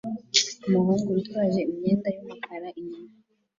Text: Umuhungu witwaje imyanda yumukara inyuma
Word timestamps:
Umuhungu 0.67 1.07
witwaje 1.15 1.61
imyanda 1.71 2.07
yumukara 2.15 2.67
inyuma 2.79 3.11